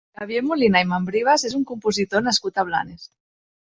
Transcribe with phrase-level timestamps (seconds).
[0.19, 3.11] Xavier Molina i Membrives és un compositor nascut a Blanes.